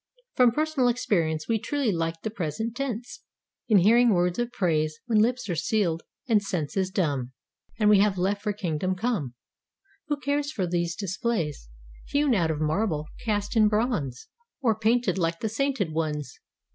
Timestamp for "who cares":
10.07-10.51